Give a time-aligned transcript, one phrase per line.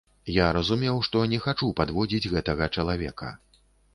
[0.35, 3.33] Я разумеў, што не хачу падводзіць гэтага чалавека.